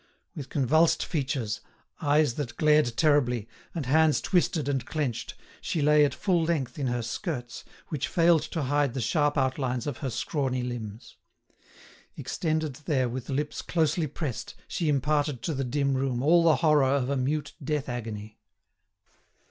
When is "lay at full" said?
5.83-6.43